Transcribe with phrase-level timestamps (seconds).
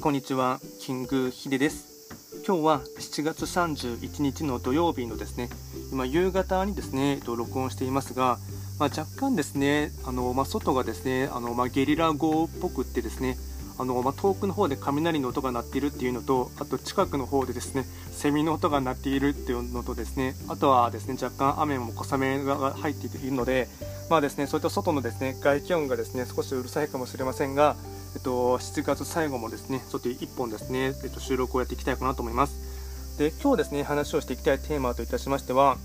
[0.00, 2.44] こんにちは、キングヒデです。
[2.46, 5.48] 今日は7月31日の土曜日のですね、
[5.90, 8.38] 今夕方にですね、録音していますが、
[8.78, 13.36] まあ、若干ですね、あのまあ、外がですね、あのまあ、ゲリラ豪雨っぽくってですね、
[13.76, 23.68] あのま遠くの方で雷の音が鳴っているっていうのと、あと近くの方でですね、セミの音が鳴っているっていうのとですね、あとはですね、若干雨も小雨が入っているので、
[24.10, 27.74] まあですね、そういった外のですね、外気温がですね、少しうるさいかもしれませんが、
[28.14, 33.16] えっと、7月最後もですね、ちょっと1本ですね、えっと、収録をやっていきたいかなと思います。
[33.18, 35.76] で、今日ですね、話をしていきたいテーマといたしましては、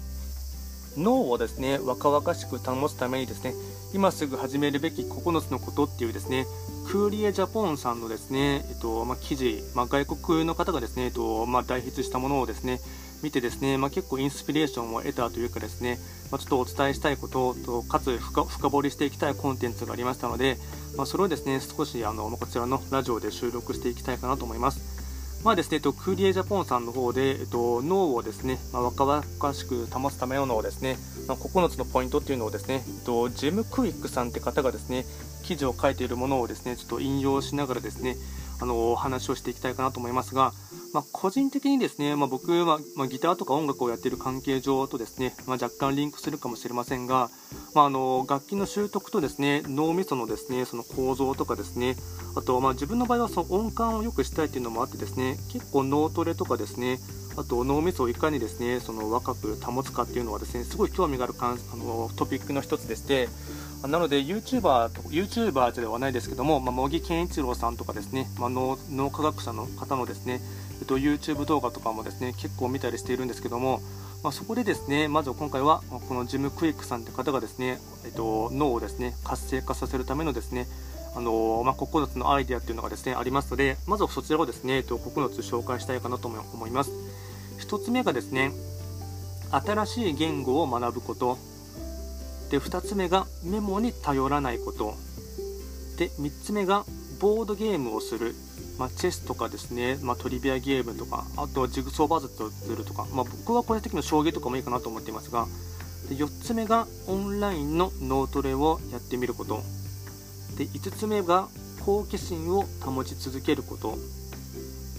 [0.97, 3.53] 脳をですね、若々しく保つためにですね、
[3.93, 6.45] 今すぐ始めるべき9つのことっていうですね、
[6.87, 12.79] クーリエジャポンさんのですね、えっとまあ、記事、まあ、外国の方がですね、えっとまあ、代筆したものをですね、
[13.23, 15.97] 見てですね、まあ、結構インスピレーションを得たというかですね、
[16.29, 20.57] まあ、ちょっとお伝えしたいことと、かつ深掘りしていきたいコンテンツがありましたので、
[20.97, 25.03] まあ、それをですね、少しあのこちらのラジオで収録していきたいかなと思います。
[25.43, 35.05] まあですね、と、クーリエジャポンさんの方で、えっと、脳をですね、まあ、若々しく保つためのですね、まあ、9つのポイントっていうのをですね、えっと、ジェム・クイックさんって方がですね、
[35.43, 38.15] 記事を書いているものをですね、ちょっと引用しながらですね、
[38.59, 40.53] あの話をしていきたいかなと思いますが、
[40.93, 47.29] まあ、個人的にですね、まあ、僕は、まあ、ギターとか音楽をやっている関係上とですね、ま若干リンクするかもしれませんが、
[47.73, 51.95] まあの楽器の習得とですね脳みそのですねその構造とかですね
[52.35, 56.99] あと、ま自分の場合はその音感を良くしたいというのもあってですね結構脳トレとかですね
[57.35, 63.27] あと脳みそをいかにですねその若く保つかっていうのはですねすごい興味があるかんあのトピックの一つでして
[63.87, 70.39] なので YouTuber, YouTuber ではないですけども、まあ、茂木健一郎さんとかですね、まあ、脳脳科学者の方のですね、
[70.79, 73.81] えっと、YouTube 動画とかもですね結構見たりしているんですけども、
[74.23, 80.67] まあ、そこでですねまず今回はこのジム・クイックさんという方がですね、えっと、脳をですね活性化させるためのですね
[81.15, 86.89] あのまあ、9つのアイデアっていうのがですねありますのでまずそちらをですね、えっと、9つ紹介したいかなと思います。
[87.59, 88.51] 1つ目がですね
[89.51, 91.52] 新しい言語を学ぶこと。
[92.53, 94.93] で2つ目がメモに頼らないこと。
[95.97, 96.85] で3つ目が
[97.19, 98.35] ボードゲームをする、
[98.77, 105.47] まあ、チェスとかですね、まあ、トリビアゲームとかあとはジグソーパズルするとか、まあ、僕は個人的に将棋とかもいいかなと思っていますが。
[106.09, 109.63] で4つ目がオンラインの脳トレをやってみること。
[110.55, 111.47] で5つ目が
[111.83, 113.97] 好奇心を保ち続けること。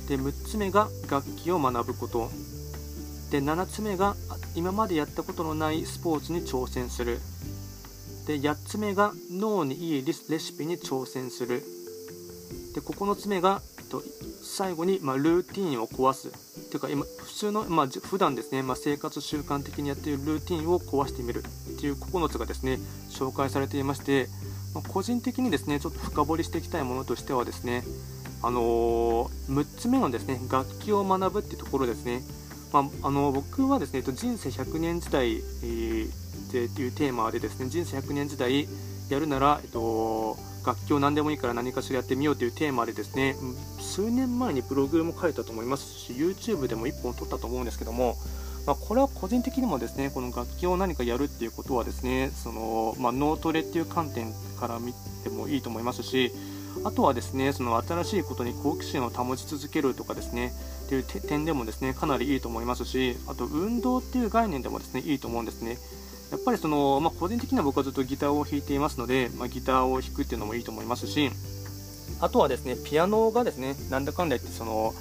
[0.09, 2.33] で6つ目が楽器を学ぶこと。
[3.31, 4.17] で7つ目が
[4.57, 7.21] 今までやったことのないスポーツに挑戦する。
[8.27, 11.63] で8つ目が脳にいいレシピに挑戦する。
[12.75, 14.03] で9つ目がえっと
[14.43, 16.31] 最後に、まあ、ルーティンを壊す。
[16.71, 21.43] というか今普通の、まあ、普段ですね、まあ、生活習慣的にやっているルーティンを壊してみる。
[21.77, 22.79] っていう9つがですね
[23.11, 24.29] 紹介されていまして、
[24.75, 27.85] まあ、個人的にですねちょっと深掘りしていきたいものとしてはですね
[28.43, 32.23] あのー、6つ目のですね楽器を学ぶっていうところですね。
[32.73, 36.24] まあ、あの僕はですね人生100年時代、えー、
[36.55, 38.69] でっていうテーマでですね人生100年時代
[39.11, 43.37] やるなら、えっと、楽器を何でもいいから何かしらやってみようというテーマでですね
[43.81, 48.17] 数年前にブログも書いたと思いますし YouTube でも1本撮ったと思うんですけども、
[48.67, 56.33] まあ、これは個人的にもですねこの楽器を何かやるっていうことはですねその、まあ、脳トレっていう観点から見てもいいと思いますし
[56.85, 60.53] あとはですねその新しいことに好奇心を保ち続けるとかですね
[60.87, 65.79] っていう点でもですねかなりいいと思いますしあと運動っていう概念でもですねいいと思うんですね。
[66.31, 71.31] やっぱりその、まあ、個人的には僕はずっとギターを弾いていますので、まあ、ギターを弾くっていうのもいいと思いますし
[72.21, 74.95] あとはですねピアノがですねなんだかんだ言ってその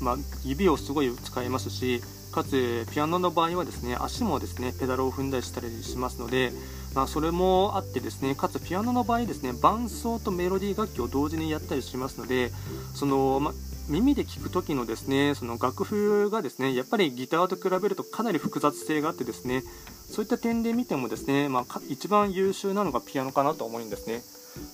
[0.00, 2.02] まあ、指をすごい使いますし
[2.32, 6.52] かつピアノの場合はですね足もですねペダルを踏んだりしたりしますので、
[6.94, 12.50] まあ、それもあってですねかつピアノの場合ですね伴奏とメロディー楽器を同時にやったりしますので
[12.94, 13.52] その、ま
[13.90, 19.64] 耳で聞く時のですねその楽譜がですねやっぱりギターと比べるとかなり複雑性があってですね
[20.08, 24.22] そういった点で見てもですね、まあ、一番優秀なのがピアノかなと思うんですね。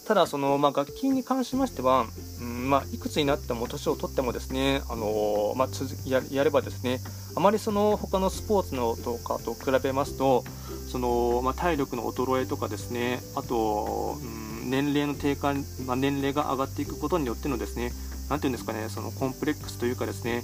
[0.06, 2.06] ただその、まあ、楽器に関しましては、
[2.40, 5.68] うんまあ、いくつになっても年を取ってもですね、あのまあ、
[6.06, 7.00] ややればですね
[7.36, 10.44] あまりその他のスポーツのとかと比べますと
[10.88, 15.52] その、まあ、体力の衰えとかですねあと、うん、年齢の低下、
[15.84, 17.92] まあ、年齢が上がっていくことによってのですね
[18.28, 20.42] 何て言うんですかねそのコンプレックスというかですね、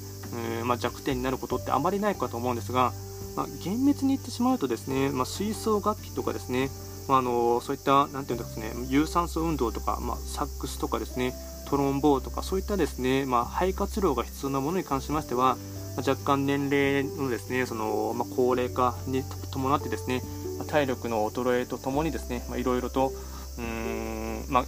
[0.64, 2.92] まあ、弱点になることってあまりないかと思うんですが、
[3.36, 6.70] まあ、厳密に言ってしまうとですね、まあ、吹奏楽器とかですね、
[7.08, 11.34] まあ、あのそういった何て言うんですかね有酸素運動とか、まあ、サックスとかですね
[11.68, 15.56] トロンボーとかそういったですね、まあ、肺活量が必要なものに関しましては、
[15.96, 20.22] まあ、若干年齢のですねその、まあ、高齢化に伴ってですね
[20.68, 23.12] 体力の衰えとともにですねいろいろと
[23.58, 24.64] うーん、まあ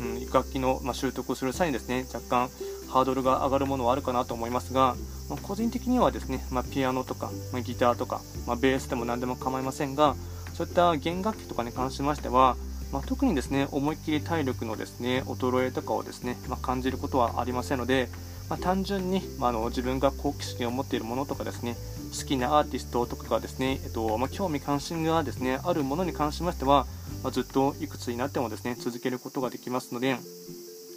[0.00, 2.50] うん楽器の、ま習得をする際にですね若干
[2.88, 4.96] ハードルが上がるものはあるかなと思いますが、
[5.30, 10.14] ま、個人的にはですね、まあ、ピアノとか、ま、ギターとか、まベースでも何でも構いませんが
[10.52, 12.56] そういった弦楽器とかに関しましては、
[12.92, 18.08] ま特にですね思いっきり体力のですね衰えとかをですね、ま感じることはありませんので、
[18.50, 21.76] ま単純に、まあの自分が好奇心を持っているものとかですね
[22.18, 26.86] 好きなアーティストとかがですね、えっとま興味関心がですねあるものに関しましては、
[27.22, 30.16] まずっといくつになってもですね続けることができますので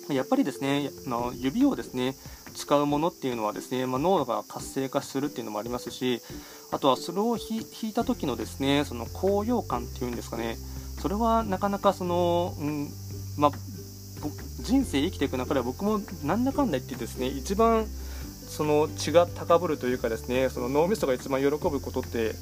[0.09, 2.15] やっぱりですねあの指をですね
[2.55, 6.21] 使うものっていうのはですね、まあ、脳が活性化するっていうのもありますし
[6.71, 7.59] あとはそれを弾
[7.89, 10.57] いた時のですねその高揚感っていうんですかね
[10.99, 12.89] それはなかなかその、うん
[13.37, 13.51] まあ、
[14.61, 17.85] 人生生きていく中では僕もなんだかんだ言ってですね一番
[18.47, 22.33] その血が高ぶるというかですねその脳みそが一番喜ぶことって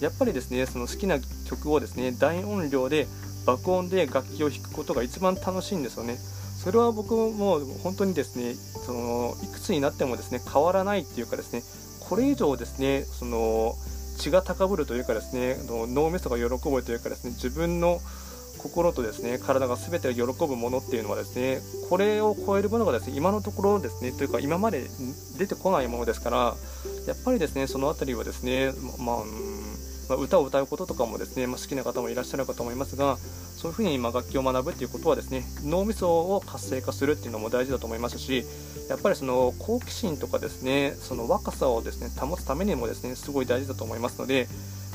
[0.00, 1.18] やっぱりですねその好きな
[1.48, 3.06] 曲をですね大音量で
[3.46, 6.16] 爆音で楽器を弾くことが一番楽しいんですよね。
[6.16, 11.62] それは僕も本当にですねそのいくつになってもですね変わらないっていうかですね
[12.00, 13.74] これ以上ですねその
[14.18, 18.00] 血が高ぶるというかですね脳みそが喜ぶというかですね自分の
[18.58, 24.88] 心とですね体が全て喜ぶものっていうのはですねこれを超えるものがですね今のところですねというか今まで
[25.38, 26.56] 出てこないものですから
[27.06, 29.16] やっぱりですねその辺りはですねまあ、
[30.08, 33.16] まあ、歌を歌うこととかもですね、まあ、好きな方もいらっしゃるかと思いますが
[33.56, 38.44] そういうふうに今楽器を学ぶっていうことはですね脳みそを活性化するっていうのも大事だと思いますし
[38.88, 44.48] やっぱりその好奇心とかですねその若さをですね保つためにもですねすごい大事だと思いますので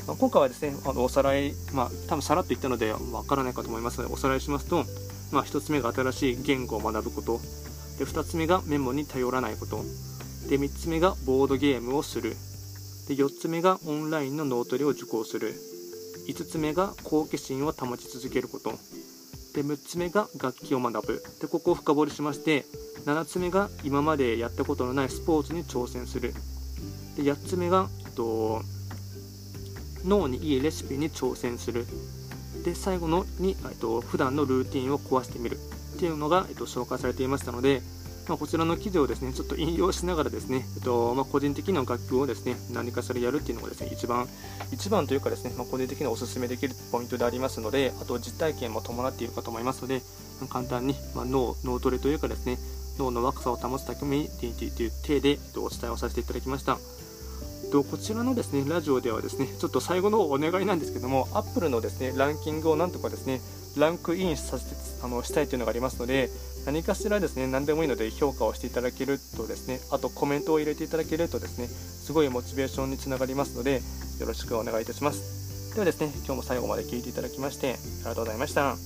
[0.06, 4.84] まあ、今回はですねあのおさらい、まあ、多分さらっと言ったのでわからないかと思いますのでおさらいしますと、
[5.32, 7.40] まあ、1つ目が新しい言語を学ぶこと。
[7.98, 9.82] で2つ目がメモに頼らないこと。
[10.48, 12.36] で3つ目がボードゲームをする。
[13.08, 15.54] で4つ目がオンラインの脳トレを受講する。
[16.26, 18.70] 5つ目が好奇心を保ち続けること。
[19.54, 21.22] で6つ目が楽器を学ぶ。
[21.40, 22.64] でここを深掘りしまして
[23.04, 26.32] 7つ目が今までやったことのないスポーツに挑戦する。
[27.16, 28.62] で8つ目が、えっと、
[30.04, 31.86] 脳にいいレシピに挑戦する。
[32.64, 35.58] で最後のに、えっと、普段のルーティンを壊してみる。
[35.94, 37.80] っていうのが、えっと、紹介されていましたので、
[38.28, 44.26] まあ、こちらの記事をですねちょっと引用しながらですね、えっとまあ、個人的な楽譜をですね何かしらやるっていうのがですね一番
[44.72, 50.00] 一番というかですね、まあ、個人的にお勧めできるポイントでありますのであと実体験も伴っているかと思いますので
[50.50, 52.58] 簡単に、ま脳脳トレというかですね
[52.98, 56.78] 脳の若さを保つために DT という体で、えっと、お伝えをさせていただきました。
[57.74, 63.40] と、こちらのですねラジオではですねちょっと最後のお願いなんですけども、アップルのですねランキングをなんとかですね
[63.76, 66.30] ランクインさせてあのしたいというのがありますので、
[66.66, 73.80] 何かしらですね何でもいいので評価をしていただけるとですね、あとコメントを入れていただけるとですねすごいモチベーションにつながりますので、
[74.20, 75.74] よろしくお願いいたします。
[75.74, 78.76] ではですね今日も最後まで聞いていただきましてありがとうございました。